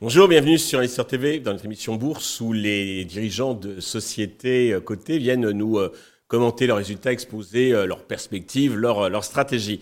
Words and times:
Bonjour, 0.00 0.28
bienvenue 0.28 0.58
sur 0.58 0.78
Investor 0.78 1.06
TV 1.06 1.40
dans 1.40 1.52
notre 1.52 1.64
émission 1.64 1.96
Bourse 1.96 2.40
où 2.40 2.52
les 2.52 3.04
dirigeants 3.04 3.54
de 3.54 3.80
sociétés 3.80 4.72
euh, 4.72 4.80
cotées 4.80 5.18
viennent 5.18 5.50
nous 5.50 5.78
euh, 5.78 5.90
commenter 6.28 6.66
leurs 6.66 6.76
résultats, 6.76 7.12
exposer 7.12 7.72
euh, 7.72 7.86
leurs 7.86 8.04
perspectives, 8.04 8.76
leurs 8.76 9.08
leur 9.08 9.24
stratégies. 9.24 9.80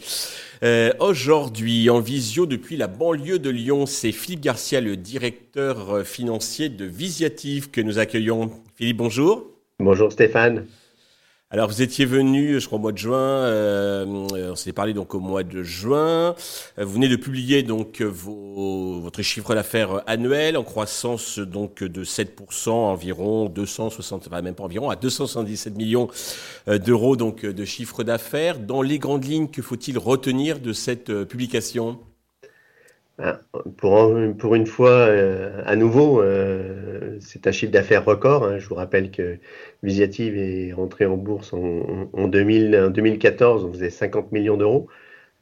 Aujourd'hui, 1.01 1.91
en 1.91 2.01
visio 2.01 2.47
depuis 2.47 2.77
la 2.77 2.87
banlieue 2.87 3.39
de 3.39 3.51
Lyon, 3.51 3.87
c'est 3.87 4.13
Philippe 4.13 4.41
Garcia, 4.41 4.81
le 4.81 4.97
directeur 4.97 6.07
financier 6.07 6.71
de 6.71 6.87
Visiative 6.87 7.71
que 7.71 7.83
nous 7.83 7.99
accueillons. 7.99 8.51
Philippe, 8.77 8.97
bonjour. 8.97 9.56
Bonjour 9.79 10.11
Stéphane. 10.11 10.67
Alors 11.51 11.69
vous 11.69 11.83
étiez 11.83 12.07
venu, 12.07 12.59
je 12.59 12.67
crois 12.67 12.79
au 12.79 12.81
mois 12.81 12.93
de 12.93 12.99
juin. 12.99 13.19
Euh, 13.19 14.07
on 14.07 14.57
s'est 14.57 14.73
parlé 14.73 14.95
donc 14.95 15.15
au 15.15 15.21
mois 15.21 15.43
de 15.43 15.63
juin. 15.63 16.35
Euh, 16.79 16.85
vous 16.85 16.95
venez 16.95 17.09
de 17.09 17.17
publier 17.17 17.63
donc 17.63 18.01
vos, 18.01 19.01
votre 19.01 19.21
chiffre 19.21 19.55
d'affaires 19.55 20.03
annuel 20.07 20.57
en 20.57 20.65
croissance 20.65 21.39
donc 21.39 21.85
de 21.85 22.05
7% 22.05 22.71
environ 22.71 23.51
260, 23.51 24.27
enfin 24.27 24.41
même 24.41 24.55
pas 24.55 24.65
environ 24.65 24.89
à 24.89 24.97
277 24.97 25.77
millions 25.77 26.09
euh, 26.69 26.79
d'euros 26.79 27.17
donc 27.17 27.45
de 27.45 27.65
chiffre 27.67 28.03
d'affaires. 28.03 28.59
Dans 28.59 28.81
les 28.81 28.99
grandes 28.99 29.27
lignes, 29.27 29.49
que 29.49 29.61
faut-il 29.61 29.99
retenir 29.99 30.59
de 30.59 30.73
cette 30.73 31.25
publication? 31.25 32.01
Pour, 33.79 34.15
pour 34.39 34.55
une 34.55 34.67
fois, 34.67 34.91
euh, 34.91 35.63
à 35.65 35.77
nouveau, 35.77 36.21
euh, 36.21 37.17
c'est 37.21 37.47
un 37.47 37.53
chiffre 37.53 37.73
d'affaires 37.73 38.05
record. 38.05 38.45
Hein. 38.45 38.59
Je 38.59 38.69
vous 38.69 38.75
rappelle 38.75 39.11
que 39.11 39.39
Visiative 39.83 40.37
est 40.37 40.73
rentré 40.73 41.07
en 41.07 41.17
bourse 41.17 41.53
en, 41.55 42.11
en, 42.13 42.29
2000, 42.29 42.77
en 42.77 42.91
2014, 42.91 43.65
on 43.65 43.73
faisait 43.73 43.91
50 43.91 44.33
millions 44.33 44.57
d'euros. 44.57 44.89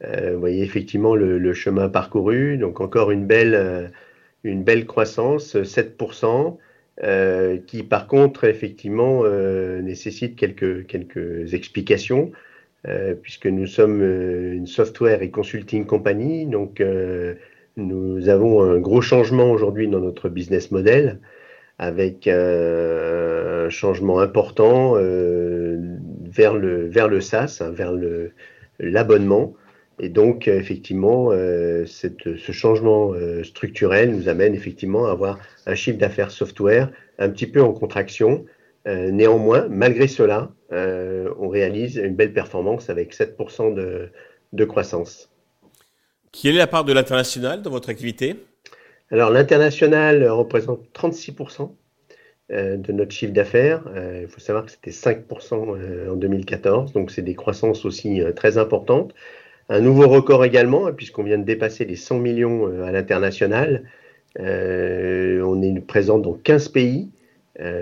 Euh, 0.03 0.31
vous 0.33 0.39
voyez 0.39 0.63
effectivement 0.63 1.15
le, 1.15 1.37
le, 1.37 1.53
chemin 1.53 1.89
parcouru. 1.89 2.57
Donc 2.57 2.79
encore 2.79 3.11
une 3.11 3.25
belle, 3.25 3.91
une 4.43 4.63
belle 4.63 4.85
croissance, 4.85 5.55
7%, 5.55 6.57
qui 7.65 7.83
par 7.83 8.07
contre 8.07 8.45
effectivement 8.45 9.23
nécessite 9.81 10.35
quelques, 10.37 10.85
quelques 10.87 11.53
explications. 11.53 12.31
puisque 13.21 13.47
nous 13.47 13.67
sommes 13.67 14.01
une 14.01 14.67
software 14.67 15.21
et 15.23 15.29
consulting 15.29 15.85
company, 15.85 16.45
donc 16.45 16.81
nous 17.77 18.29
avons 18.29 18.61
un 18.61 18.79
gros 18.79 19.01
changement 19.01 19.51
aujourd'hui 19.51 19.87
dans 19.87 19.99
notre 19.99 20.29
business 20.29 20.71
model 20.71 21.19
avec 21.77 22.27
un 22.27 23.69
changement 23.69 24.19
important 24.19 24.95
euh, 24.95 25.77
vers, 26.23 26.53
le, 26.53 26.87
vers 26.87 27.07
le 27.07 27.19
SaaS, 27.19 27.59
hein, 27.61 27.71
vers 27.71 27.93
l'abonnement. 28.79 29.55
Et 29.99 30.09
donc, 30.09 30.47
effectivement, 30.47 31.29
euh, 31.31 31.85
ce 31.85 32.51
changement 32.51 33.13
euh, 33.13 33.43
structurel 33.43 34.11
nous 34.11 34.29
amène 34.29 34.53
effectivement 34.53 35.07
à 35.07 35.11
avoir 35.11 35.39
un 35.65 35.75
chiffre 35.75 35.97
d'affaires 35.97 36.31
software 36.31 36.91
un 37.17 37.29
petit 37.29 37.47
peu 37.47 37.61
en 37.61 37.73
contraction. 37.73 38.45
néanmoins, 38.85 39.67
malgré 39.69 40.07
cela, 40.07 40.51
on 40.71 41.47
réalise 41.49 41.97
une 41.97 42.15
belle 42.15 42.33
performance 42.33 42.89
avec 42.89 43.15
7% 43.15 43.73
de, 43.73 44.09
de 44.53 44.65
croissance. 44.65 45.34
Quelle 46.41 46.55
est 46.55 46.59
la 46.59 46.67
part 46.67 46.83
de 46.83 46.91
l'international 46.91 47.61
dans 47.61 47.71
votre 47.71 47.89
activité? 47.89 48.35
Alors 49.09 49.29
l'international 49.29 50.27
représente 50.27 50.81
36% 50.93 51.71
euh, 52.51 52.77
de 52.77 52.91
notre 52.91 53.11
chiffre 53.11 53.33
d'affaires. 53.33 53.83
Euh, 53.95 54.21
il 54.23 54.27
faut 54.27 54.41
savoir 54.41 54.65
que 54.65 54.71
c'était 54.71 54.91
5% 54.91 55.77
euh, 55.77 56.11
en 56.11 56.15
2014, 56.15 56.91
donc 56.91 57.11
c'est 57.11 57.21
des 57.21 57.35
croissances 57.35 57.85
aussi 57.85 58.21
très 58.35 58.57
importantes. 58.57 59.13
Un 59.69 59.79
nouveau 59.79 60.07
record 60.07 60.43
également, 60.43 60.87
hein, 60.87 60.93
puisqu'on 60.93 61.23
vient 61.23 61.37
de 61.37 61.43
dépasser 61.43 61.85
les 61.85 61.95
100 61.95 62.19
millions 62.19 62.67
à 62.83 62.91
l'international. 62.91 63.83
on 64.37 65.61
est 65.61 65.87
présent 65.87 66.19
dans 66.19 66.33
15 66.33 66.69
pays. 66.69 67.09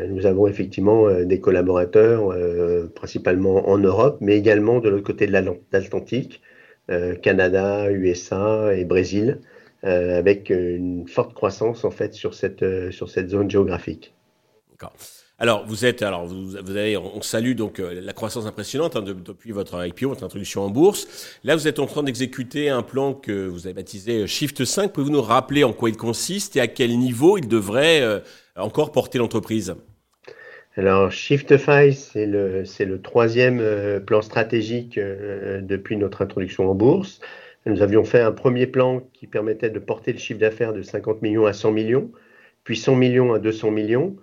nous 0.10 0.26
avons 0.26 0.48
effectivement 0.48 1.10
des 1.24 1.40
collaborateurs, 1.42 2.34
principalement 2.96 3.68
en 3.68 3.78
Europe, 3.80 4.18
mais 4.22 4.38
également 4.38 4.80
de 4.80 4.90
l'autre 4.90 5.04
côté 5.04 5.28
de 5.28 5.34
l'Atlantique. 5.34 6.42
Euh, 6.90 7.16
Canada, 7.16 7.90
USA 7.90 8.76
et 8.76 8.84
Brésil, 8.84 9.40
euh, 9.86 10.18
avec 10.18 10.50
une 10.50 11.08
forte 11.08 11.34
croissance 11.34 11.86
en 11.86 11.92
fait 11.92 12.14
sur 12.14 12.34
cette, 12.34 12.62
euh, 12.62 12.92
sur 12.92 13.10
cette 13.10 13.30
zone 13.30 13.50
géographique. 13.50 14.14
Alors, 15.40 15.66
vous 15.66 15.86
êtes, 15.86 16.02
alors 16.02 16.26
vous, 16.26 16.58
avez, 16.58 16.98
on 16.98 17.22
salue 17.22 17.54
donc 17.54 17.78
la 17.80 18.12
croissance 18.12 18.46
impressionnante 18.46 18.98
hein, 18.98 19.02
depuis 19.02 19.54
votre 19.54 19.86
IPO, 19.86 20.10
votre 20.10 20.26
introduction 20.26 20.64
en 20.64 20.70
bourse. 20.70 21.08
Là, 21.46 21.56
vous 21.56 21.70
êtes 21.70 21.80
en 21.80 21.86
train 21.86 22.04
d'exécuter 22.04 22.70
un 22.70 22.82
plan 22.82 23.14
que 23.14 23.48
vous 23.48 23.66
avez 23.66 23.74
baptisé 23.74 24.28
Shift 24.28 24.66
5. 24.66 24.92
Pouvez-vous 24.92 25.14
nous 25.14 25.22
rappeler 25.22 25.64
en 25.64 25.72
quoi 25.72 25.90
il 25.90 25.96
consiste 25.96 26.58
et 26.58 26.60
à 26.60 26.68
quel 26.68 26.98
niveau 27.00 27.38
il 27.38 27.48
devrait 27.48 28.22
encore 28.58 28.92
porter 28.92 29.20
l'entreprise? 29.20 29.74
Alors, 30.76 31.12
Shiftify, 31.12 31.94
c'est 31.94 32.26
le, 32.26 32.66
c'est 32.66 32.86
le 32.86 33.00
troisième 33.00 33.60
euh, 33.60 34.00
plan 34.00 34.24
stratégique 34.24 34.98
euh, 34.98 35.62
depuis 35.62 35.98
notre 35.98 36.24
introduction 36.24 36.68
en 36.70 36.74
bourse. 36.74 37.22
Nous 37.68 37.84
avions 37.84 38.04
fait 38.04 38.22
un 38.22 38.32
premier 38.32 38.66
plan 38.66 39.02
qui 39.14 39.28
permettait 39.28 39.70
de 39.70 39.78
porter 39.80 40.14
le 40.14 40.18
chiffre 40.18 40.40
d'affaires 40.40 40.74
de 40.74 40.82
50 40.82 41.22
millions 41.22 41.46
à 41.46 41.54
100 41.54 41.72
millions, 41.72 42.12
puis 42.64 42.76
100 42.76 42.96
millions 42.96 43.34
à 43.34 43.40
200 43.40 43.70
millions. 43.70 44.16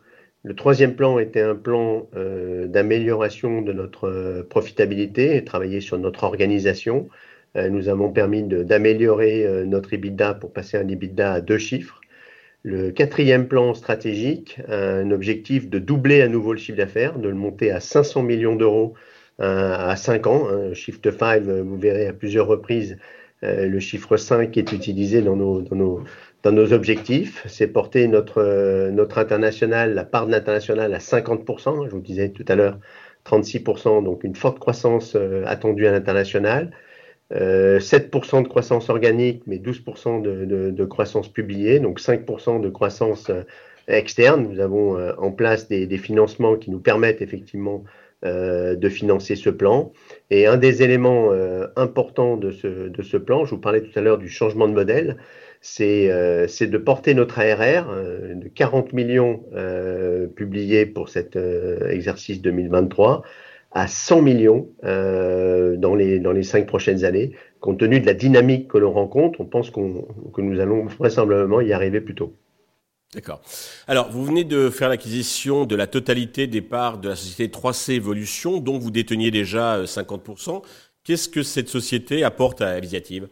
Le 0.42 0.56
troisième 0.56 0.96
plan 0.96 1.20
était 1.20 1.40
un 1.40 1.54
plan 1.54 2.08
euh, 2.16 2.66
d'amélioration 2.66 3.62
de 3.62 3.72
notre 3.72 4.44
profitabilité 4.50 5.36
et 5.36 5.44
travailler 5.44 5.80
sur 5.80 5.98
notre 5.98 6.24
organisation. 6.24 7.08
nous 7.54 7.88
avons 7.88 8.12
permis 8.12 8.42
d'améliorer 8.44 9.64
notre 9.66 9.92
EBITDA 9.94 10.34
pour 10.34 10.52
passer 10.52 10.76
un 10.78 10.88
EBITDA 10.88 11.32
à 11.34 11.40
deux 11.40 11.58
chiffres. 11.58 11.99
Le 12.62 12.90
quatrième 12.90 13.48
plan 13.48 13.72
stratégique, 13.74 14.60
un 14.68 15.10
objectif 15.10 15.70
de 15.70 15.78
doubler 15.78 16.20
à 16.20 16.28
nouveau 16.28 16.52
le 16.52 16.58
chiffre 16.58 16.76
d'affaires, 16.76 17.18
de 17.18 17.28
le 17.28 17.34
monter 17.34 17.70
à 17.70 17.80
500 17.80 18.22
millions 18.22 18.54
d'euros 18.54 18.94
euh, 19.40 19.74
à 19.74 19.96
5 19.96 20.26
ans. 20.26 20.48
Hein. 20.50 20.74
Shift 20.74 21.10
5, 21.10 21.42
vous 21.42 21.78
verrez 21.78 22.06
à 22.06 22.12
plusieurs 22.12 22.46
reprises, 22.46 22.98
euh, 23.42 23.66
le 23.66 23.80
chiffre 23.80 24.16
5 24.16 24.56
est 24.56 24.72
utilisé 24.72 25.22
dans 25.22 25.36
nos, 25.36 25.62
dans 25.62 25.76
nos, 25.76 26.04
dans 26.42 26.52
nos 26.52 26.72
objectifs. 26.72 27.46
C'est 27.48 27.66
porter 27.66 28.06
notre, 28.08 28.90
notre 28.90 29.18
international, 29.18 29.94
la 29.94 30.04
part 30.04 30.26
de 30.26 30.32
l'international 30.32 30.92
à 30.92 30.98
50%. 30.98 31.86
Je 31.86 31.90
vous 31.90 32.00
disais 32.00 32.30
tout 32.30 32.44
à 32.48 32.54
l'heure, 32.54 32.78
36%, 33.24 34.04
donc 34.04 34.24
une 34.24 34.34
forte 34.36 34.58
croissance 34.58 35.14
euh, 35.16 35.44
attendue 35.46 35.86
à 35.86 35.92
l'international. 35.92 36.70
7% 37.32 37.34
euh, 37.34 38.42
de 38.42 38.48
croissance 38.48 38.88
organique, 38.88 39.42
mais 39.46 39.58
12% 39.58 40.22
de, 40.22 40.84
croissance 40.84 41.28
publiée, 41.28 41.78
donc 41.78 42.00
5% 42.00 42.60
de 42.60 42.68
croissance 42.68 43.30
euh, 43.30 43.42
externe. 43.88 44.48
Nous 44.50 44.60
avons 44.60 44.98
euh, 44.98 45.12
en 45.18 45.30
place 45.30 45.68
des, 45.68 45.98
financements 45.98 46.56
qui 46.56 46.70
nous 46.70 46.80
permettent 46.80 47.22
effectivement 47.22 47.84
de 48.22 48.88
financer 48.90 49.34
ce 49.34 49.48
plan. 49.48 49.92
Et 50.28 50.46
un 50.46 50.58
des 50.58 50.82
éléments 50.82 51.30
importants 51.76 52.36
de 52.36 52.50
ce, 52.50 52.66
de 52.66 53.02
ce, 53.02 53.16
plan, 53.16 53.46
je 53.46 53.54
vous 53.54 53.60
parlais 53.62 53.80
tout 53.80 53.98
à 53.98 54.02
l'heure 54.02 54.18
du 54.18 54.28
changement 54.28 54.68
de 54.68 54.74
modèle, 54.74 55.16
c'est 55.62 56.06
de 56.06 56.76
porter 56.76 57.14
notre 57.14 57.38
ARR 57.38 57.86
de 58.34 58.46
40 58.48 58.92
millions 58.92 59.42
publiés 60.36 60.84
pour 60.84 61.08
cet 61.08 61.38
exercice 61.88 62.42
2023 62.42 63.22
à 63.72 63.86
100 63.86 64.22
millions 64.22 64.68
euh, 64.84 65.76
dans, 65.76 65.94
les, 65.94 66.18
dans 66.18 66.32
les 66.32 66.42
cinq 66.42 66.66
prochaines 66.66 67.04
années. 67.04 67.32
Compte 67.60 67.78
tenu 67.78 68.00
de 68.00 68.06
la 68.06 68.14
dynamique 68.14 68.68
que 68.68 68.78
l'on 68.78 68.92
rencontre, 68.92 69.40
on 69.40 69.44
pense 69.44 69.70
qu'on 69.70 70.06
que 70.32 70.40
nous 70.40 70.60
allons 70.60 70.86
vraisemblablement 70.86 71.60
y 71.60 71.72
arriver 71.72 72.00
plus 72.00 72.14
tôt. 72.14 72.34
D'accord. 73.14 73.42
Alors, 73.88 74.10
vous 74.10 74.24
venez 74.24 74.44
de 74.44 74.70
faire 74.70 74.88
l'acquisition 74.88 75.66
de 75.66 75.74
la 75.74 75.88
totalité 75.88 76.46
des 76.46 76.62
parts 76.62 76.98
de 76.98 77.08
la 77.08 77.16
société 77.16 77.48
3C 77.48 77.96
Evolution, 77.96 78.58
dont 78.58 78.78
vous 78.78 78.92
déteniez 78.92 79.30
déjà 79.32 79.82
50%. 79.82 80.56
Euh, 80.56 80.60
Qu'est-ce 81.02 81.28
que 81.28 81.42
cette 81.42 81.68
société 81.68 82.22
apporte 82.22 82.60
à 82.60 82.78
Visiative 82.78 83.26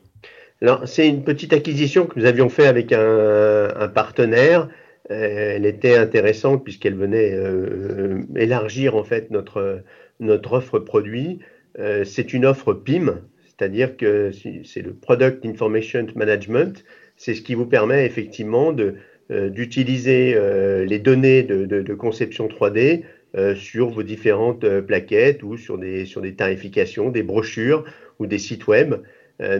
Alors, 0.60 0.88
c'est 0.88 1.06
une 1.06 1.22
petite 1.22 1.52
acquisition 1.52 2.06
que 2.06 2.18
nous 2.18 2.26
avions 2.26 2.48
fait 2.48 2.66
avec 2.66 2.92
un, 2.92 3.68
un 3.76 3.88
partenaire. 3.88 4.68
Euh, 5.10 5.54
elle 5.56 5.64
était 5.64 5.96
intéressante 5.96 6.64
puisqu'elle 6.64 6.96
venait 6.96 7.32
euh, 7.32 8.22
élargir 8.36 8.96
en 8.96 9.04
fait 9.04 9.30
notre 9.30 9.82
notre 10.20 10.54
offre 10.54 10.78
produit, 10.78 11.40
euh, 11.78 12.04
c'est 12.04 12.32
une 12.32 12.44
offre 12.44 12.72
PIM, 12.72 13.20
c'est-à-dire 13.46 13.96
que 13.96 14.30
c'est 14.32 14.82
le 14.82 14.92
Product 14.94 15.44
Information 15.44 16.06
Management. 16.14 16.84
C'est 17.16 17.34
ce 17.34 17.42
qui 17.42 17.54
vous 17.54 17.66
permet 17.66 18.06
effectivement 18.06 18.74
euh, 19.30 19.48
d'utiliser 19.48 20.34
euh, 20.36 20.84
les 20.84 20.98
données 20.98 21.42
de, 21.42 21.64
de, 21.66 21.94
conception 21.94 22.48
3D 22.48 23.02
sur 23.56 23.90
vos 23.90 24.02
différentes 24.02 24.66
plaquettes 24.80 25.42
ou 25.42 25.58
sur 25.58 25.76
des, 25.76 26.06
sur 26.06 26.22
des 26.22 26.34
tarifications, 26.34 27.10
des 27.10 27.22
brochures 27.22 27.84
ou 28.18 28.26
des 28.26 28.38
sites 28.38 28.66
web. 28.66 28.94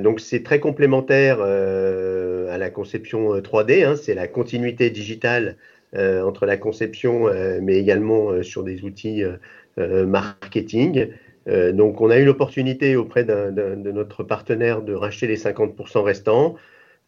donc 0.00 0.20
c'est 0.20 0.42
très 0.42 0.58
complémentaire 0.58 1.42
à 1.42 2.58
la 2.58 2.70
conception 2.70 3.38
3D, 3.38 3.84
hein, 3.84 3.94
c'est 3.94 4.14
la 4.14 4.26
continuité 4.26 4.88
digitale 4.88 5.58
entre 5.94 6.46
la 6.46 6.56
conception, 6.56 7.26
mais 7.60 7.76
également 7.76 8.42
sur 8.42 8.64
des 8.64 8.84
outils 8.84 9.22
marketing. 9.78 11.08
donc, 11.46 12.00
on 12.00 12.10
a 12.10 12.18
eu 12.18 12.24
l'opportunité 12.24 12.96
auprès 12.96 13.24
de 13.24 13.90
notre 13.90 14.22
partenaire 14.22 14.82
de 14.82 14.92
racheter 14.92 15.26
les 15.26 15.36
50% 15.36 16.02
restants. 16.02 16.56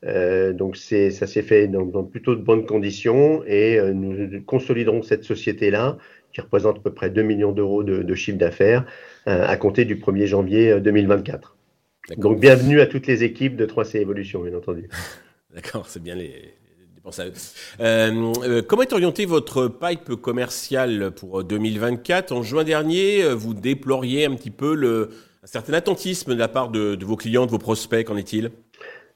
donc, 0.05 0.77
ça 0.77 1.27
s'est 1.27 1.43
fait 1.43 1.67
dans, 1.69 2.05
plutôt 2.05 2.35
de 2.35 2.43
bonnes 2.43 2.65
conditions 2.67 3.43
et 3.47 3.81
nous 3.93 4.43
consoliderons 4.43 5.03
cette 5.03 5.25
société-là 5.25 5.99
qui 6.33 6.41
représente 6.41 6.79
à 6.79 6.81
peu 6.81 6.93
près 6.93 7.11
2 7.11 7.23
millions 7.23 7.53
d'euros 7.53 7.83
de, 7.83 8.15
chiffre 8.15 8.39
d'affaires 8.39 8.87
à 9.27 9.57
compter 9.57 9.85
du 9.85 9.97
1er 9.97 10.27
janvier 10.27 10.81
2024. 10.81 11.57
Donc, 12.17 12.41
bienvenue 12.41 12.81
à 12.81 12.87
toutes 12.87 13.07
les 13.07 13.25
équipes 13.25 13.57
de 13.57 13.67
3C 13.67 13.99
Evolution, 13.99 14.43
bien 14.43 14.55
entendu. 14.55 14.89
D'accord, 15.55 15.87
c'est 15.87 16.03
bien 16.03 16.15
les, 16.15 16.55
Euh, 17.19 18.33
euh, 18.45 18.63
comment 18.63 18.83
est 18.83 18.93
orienté 18.93 19.25
votre 19.27 19.69
pipe 19.69 20.15
commercial 20.17 21.11
pour 21.13 21.45
2024 21.45 22.33
En 22.33 22.43
juin 22.43 22.65
dernier, 22.65 23.23
euh, 23.23 23.35
vous 23.35 23.55
déploriez 23.55 24.27
un 24.27 24.35
petit 24.35 24.51
peu 24.51 24.75
le, 24.75 25.11
un 25.43 25.47
certain 25.47 25.75
attentisme 25.75 26.35
de 26.35 26.39
la 26.39 26.49
part 26.49 26.69
de, 26.69 26.97
vos 27.05 27.17
clients, 27.17 27.47
de 27.47 27.51
vos 27.51 27.59
prospects. 27.59 28.07
Qu'en 28.07 28.17
est-il? 28.17 28.51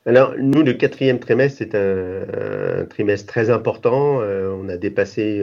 Alors, 0.06 0.34
nous, 0.38 0.62
le 0.62 0.74
quatrième 0.74 1.18
trimestre, 1.18 1.58
c'est 1.58 1.74
un, 1.74 2.84
trimestre 2.84 3.26
très 3.26 3.50
important. 3.50 4.18
on 4.18 4.68
a 4.68 4.76
dépassé 4.76 5.42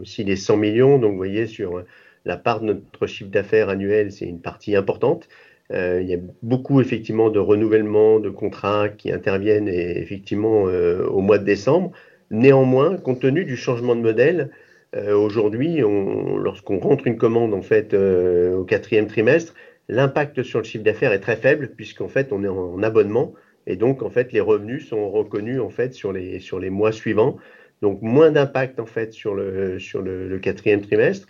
aussi 0.00 0.24
les 0.24 0.36
100 0.36 0.56
millions. 0.56 0.98
Donc, 0.98 1.10
vous 1.10 1.18
voyez, 1.18 1.46
sur 1.46 1.82
la 2.24 2.38
part 2.38 2.60
de 2.60 2.66
notre 2.66 3.06
chiffre 3.06 3.30
d'affaires 3.30 3.68
annuel, 3.68 4.10
c'est 4.10 4.24
une 4.24 4.40
partie 4.40 4.76
importante. 4.76 5.28
Euh, 5.72 6.00
il 6.00 6.08
y 6.08 6.14
a 6.14 6.18
beaucoup 6.42 6.80
effectivement 6.80 7.28
de 7.30 7.38
renouvellement 7.38 8.20
de 8.20 8.30
contrats 8.30 8.88
qui 8.88 9.12
interviennent 9.12 9.68
effectivement 9.68 10.66
euh, 10.66 11.06
au 11.06 11.20
mois 11.20 11.38
de 11.38 11.44
décembre. 11.44 11.92
Néanmoins, 12.30 12.96
compte 12.96 13.20
tenu 13.20 13.44
du 13.44 13.56
changement 13.56 13.94
de 13.94 14.00
modèle, 14.00 14.50
euh, 14.96 15.14
aujourd'hui, 15.14 15.80
lorsqu'on 15.80 16.78
rentre 16.78 17.06
une 17.06 17.18
commande 17.18 17.52
en 17.52 17.62
fait 17.62 17.94
au 17.94 18.64
quatrième 18.64 19.06
trimestre, 19.06 19.54
l'impact 19.88 20.42
sur 20.42 20.60
le 20.60 20.64
chiffre 20.64 20.84
d'affaires 20.84 21.12
est 21.12 21.20
très 21.20 21.36
faible 21.36 21.72
puisqu'en 21.76 22.08
fait 22.08 22.32
on 22.32 22.44
est 22.44 22.48
en, 22.48 22.82
abonnement 22.82 23.34
et 23.66 23.76
donc 23.76 24.02
en 24.02 24.10
fait 24.10 24.32
les 24.32 24.40
revenus 24.40 24.88
sont 24.88 25.10
reconnus 25.10 25.60
en 25.60 25.70
fait 25.70 25.94
sur 25.94 26.12
les 26.12 26.40
sur 26.40 26.58
les 26.58 26.70
mois 26.70 26.92
suivants. 26.92 27.36
Donc 27.82 28.02
moins 28.02 28.30
d'impact 28.30 28.80
en 28.80 28.86
fait 28.86 29.12
sur 29.12 29.34
le 29.34 29.78
sur 29.78 30.02
le, 30.02 30.28
le, 30.28 30.38
quatrième 30.38 30.80
trimestre. 30.80 31.28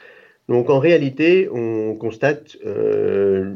Donc 0.49 0.71
en 0.71 0.79
réalité, 0.79 1.49
on 1.53 1.95
constate 1.95 2.57
euh, 2.65 3.55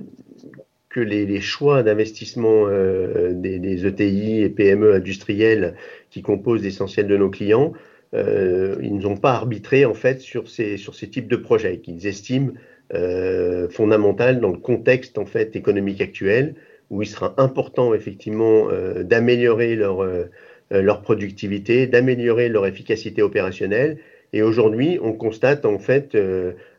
que 0.92 1.00
les, 1.00 1.40
choix 1.40 1.82
d'investissement 1.82 2.66
euh, 2.68 3.32
des, 3.32 3.86
ETI 3.86 4.42
et 4.42 4.48
PME 4.50 4.94
industriels 4.94 5.74
qui 6.10 6.22
composent 6.22 6.62
l'essentiel 6.62 7.08
de 7.08 7.16
nos 7.16 7.30
clients, 7.30 7.72
euh, 8.14 8.76
ils 8.82 8.98
n'ont 8.98 9.16
pas 9.16 9.32
arbitré 9.32 9.86
en 9.86 9.94
fait 9.94 10.20
sur 10.20 10.48
ces, 10.48 10.76
types 11.10 11.28
de 11.28 11.36
projets 11.36 11.78
qu'ils 11.78 12.06
estiment 12.06 12.52
euh, 12.92 13.70
fondamental 13.70 14.40
dans 14.40 14.50
le 14.50 14.58
contexte 14.58 15.16
en 15.16 15.24
fait 15.24 15.56
économique 15.56 16.02
actuel 16.02 16.54
où 16.90 17.00
il 17.00 17.06
sera 17.06 17.34
important 17.38 17.94
effectivement 17.94 18.68
euh, 18.70 19.02
d'améliorer 19.02 19.76
leur, 19.76 20.06
leur 20.70 21.00
productivité, 21.00 21.86
d'améliorer 21.86 22.50
leur 22.50 22.66
efficacité 22.66 23.22
opérationnelle. 23.22 23.98
Et 24.34 24.42
aujourd'hui, 24.42 24.98
on 25.02 25.14
constate 25.14 25.64
en 25.64 25.78
fait, 25.78 26.16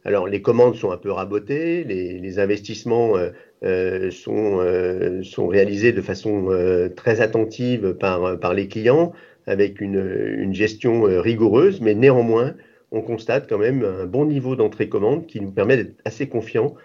alors 0.05 0.27
les 0.27 0.41
commandes 0.41 0.75
sont 0.75 0.91
un 0.91 0.97
peu 0.97 1.11
rabotées, 1.11 1.83
les, 1.83 2.19
les 2.19 2.39
investissements 2.39 3.15
euh, 3.63 4.11
sont, 4.11 4.59
euh, 4.59 5.23
sont 5.23 5.47
réalisés 5.47 5.93
de 5.93 6.01
façon 6.01 6.47
euh, 6.49 6.89
très 6.89 7.21
attentive 7.21 7.93
par, 7.93 8.37
par 8.37 8.53
les 8.53 8.67
clients, 8.67 9.13
avec 9.47 9.79
une, 9.79 10.35
une 10.37 10.53
gestion 10.53 11.03
rigoureuse, 11.03 11.79
mais 11.79 11.93
néanmoins, 11.93 12.55
on 12.91 13.01
constate 13.01 13.47
quand 13.47 13.57
même 13.57 13.83
un 13.85 14.05
bon 14.05 14.25
niveau 14.25 14.57
d'entrée-commande 14.57 15.27
qui 15.27 15.39
nous 15.39 15.51
permet 15.51 15.77
d'être 15.77 15.95
assez 16.05 16.27
confiants 16.27 16.75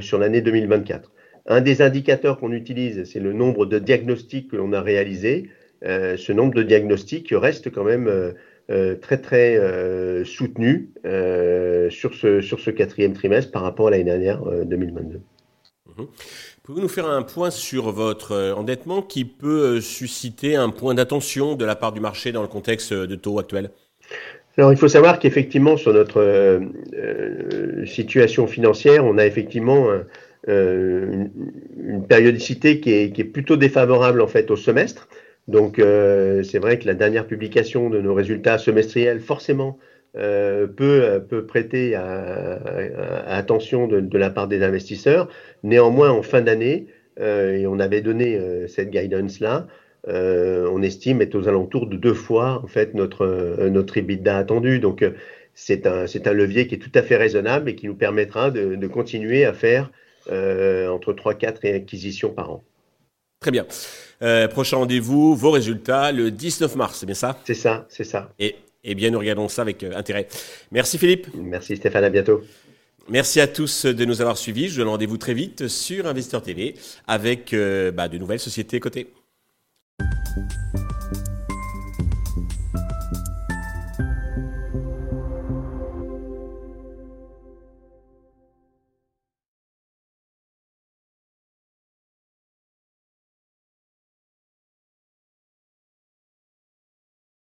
sur 0.00 0.18
l'année 0.18 0.40
2024. 0.42 1.10
Un 1.46 1.60
des 1.60 1.82
indicateurs 1.82 2.38
qu'on 2.38 2.52
utilise, 2.52 3.04
c'est 3.04 3.20
le 3.20 3.32
nombre 3.32 3.66
de 3.66 3.78
diagnostics 3.78 4.48
que 4.48 4.56
l'on 4.56 4.72
a 4.72 4.80
réalisés. 4.80 5.50
Euh, 5.84 6.16
ce 6.16 6.32
nombre 6.32 6.54
de 6.54 6.62
diagnostics 6.62 7.28
reste 7.32 7.70
quand 7.70 7.84
même 7.84 8.08
euh, 8.72 8.96
très 8.96 9.18
très 9.18 9.56
euh, 9.56 10.24
soutenu 10.24 10.90
sur, 11.90 12.14
ce, 12.14 12.40
sur 12.40 12.60
ce 12.60 12.70
quatrième 12.70 13.12
trimestre 13.12 13.52
par 13.52 13.62
rapport 13.62 13.88
à 13.88 13.90
l'année 13.90 14.04
dernière 14.04 14.42
2022. 14.64 15.20
Mhm. 15.98 16.06
Pouvez-vous 16.62 16.82
nous 16.82 16.88
faire 16.88 17.08
un 17.08 17.22
point 17.22 17.50
sur 17.50 17.90
votre 17.90 18.32
euh, 18.32 18.54
endettement 18.54 19.02
qui 19.02 19.24
peut 19.24 19.76
euh, 19.76 19.80
susciter 19.80 20.54
un 20.54 20.70
point 20.70 20.94
d'attention 20.94 21.56
de 21.56 21.64
la 21.64 21.74
part 21.74 21.92
du 21.92 21.98
marché 21.98 22.30
dans 22.30 22.42
le 22.42 22.46
contexte 22.46 22.92
euh, 22.92 23.06
de 23.08 23.16
taux 23.16 23.40
actuel? 23.40 23.70
Alors, 24.56 24.70
il 24.72 24.78
faut 24.78 24.86
savoir 24.86 25.18
qu'effectivement, 25.18 25.76
sur 25.76 25.92
notre 25.92 26.60
situation 27.86 28.46
financière, 28.46 29.04
on 29.06 29.16
a 29.16 29.24
effectivement 29.24 29.88
une, 30.46 31.30
périodicité 32.06 32.78
qui 32.78 32.92
est, 32.92 33.12
qui 33.12 33.22
est, 33.22 33.24
plutôt 33.24 33.56
défavorable 33.56 34.20
en 34.20 34.26
fait 34.26 34.50
au 34.50 34.56
semestre. 34.56 35.08
Donc, 35.48 35.76
c'est 35.78 36.58
vrai 36.58 36.78
que 36.78 36.86
la 36.86 36.94
dernière 36.94 37.26
publication 37.26 37.90
de 37.90 38.00
nos 38.00 38.14
résultats 38.14 38.58
semestriels, 38.58 39.20
forcément, 39.20 39.78
euh, 40.14 40.66
peut, 40.66 41.24
peut 41.26 41.46
prêter 41.46 41.94
à, 41.94 42.60
attention 43.26 43.86
de, 43.86 44.18
la 44.18 44.28
part 44.30 44.46
des 44.46 44.62
investisseurs. 44.62 45.28
Néanmoins, 45.62 46.10
en 46.10 46.22
fin 46.22 46.42
d'année, 46.42 46.86
euh, 47.20 47.56
et 47.56 47.66
on 47.66 47.78
avait 47.78 48.02
donné 48.02 48.36
euh, 48.36 48.66
cette 48.68 48.90
guidance-là, 48.90 49.66
on 50.06 50.82
estime 50.82 51.22
être 51.22 51.34
aux 51.34 51.48
alentours 51.48 51.86
de 51.86 51.96
deux 51.96 52.14
fois 52.14 52.60
en 52.64 52.66
fait 52.66 52.92
notre, 52.94 53.68
notre 53.68 53.96
EBITDA 53.96 54.36
attendu. 54.36 54.80
Donc, 54.80 55.04
c'est 55.54 55.86
un, 55.86 56.04
un 56.06 56.32
levier 56.32 56.66
qui 56.66 56.74
est 56.74 56.78
tout 56.78 56.90
à 56.94 57.02
fait 57.02 57.16
raisonnable 57.16 57.70
et 57.70 57.74
qui 57.76 57.86
nous 57.86 57.94
permettra 57.94 58.50
de, 58.50 58.74
de 58.74 58.86
continuer 58.88 59.44
à 59.44 59.52
faire 59.52 59.92
entre 60.28 61.12
3-4 61.12 61.74
acquisitions 61.74 62.30
par 62.30 62.50
an. 62.50 62.64
Très 63.42 63.50
bien. 63.50 63.66
prochain 64.48 64.78
rendez-vous, 64.78 65.34
vos 65.34 65.50
résultats 65.50 66.12
le 66.12 66.30
19 66.30 66.76
mars, 66.76 66.98
c'est 67.00 67.06
bien 67.06 67.14
ça? 67.14 67.38
C'est 67.44 67.54
ça, 67.54 67.86
c'est 67.90 68.04
ça. 68.04 68.30
Et 68.38 68.56
eh 68.84 68.94
bien, 68.94 69.10
nous 69.10 69.18
regardons 69.18 69.48
ça 69.48 69.62
avec 69.62 69.82
euh, 69.84 69.92
intérêt. 69.94 70.26
Merci 70.72 70.98
Philippe. 70.98 71.28
Merci 71.34 71.76
Stéphane, 71.76 72.04
à 72.04 72.10
bientôt. 72.10 72.42
Merci 73.08 73.40
à 73.40 73.46
tous 73.46 73.86
de 73.86 74.04
nous 74.04 74.20
avoir 74.20 74.36
suivis. 74.36 74.68
Je 74.68 74.74
vous 74.74 74.78
donne 74.78 74.88
rendez-vous 74.88 75.18
très 75.18 75.34
vite 75.34 75.68
sur 75.68 76.06
Investeur 76.06 76.42
TV 76.42 76.74
avec 77.06 77.52
euh, 77.52 77.90
bah, 77.92 78.08
de 78.08 78.18
nouvelles 78.18 78.40
sociétés 78.40 78.80
cotées. 78.80 79.08